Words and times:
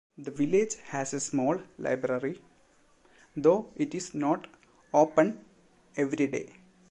The 0.17 0.31
village 0.31 0.77
has 0.85 1.13
a 1.13 1.19
small 1.19 1.61
library, 1.77 2.41
though 3.37 3.69
it 3.75 3.93
is 3.93 4.15
not 4.15 4.47
open 4.95 5.45
every 5.95 6.25
day. 6.25 6.53